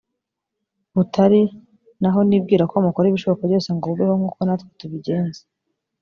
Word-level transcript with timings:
butari 0.95 1.41
naho 2.01 2.19
nibwira 2.27 2.63
ko 2.71 2.75
mukora 2.85 3.09
ibishoka 3.09 3.41
byose 3.49 3.69
ngo 3.73 3.83
bubeho 3.89 4.13
nk 4.19 4.25
uko 4.29 4.39
natwe 4.45 4.71
tubigenza 4.79 5.41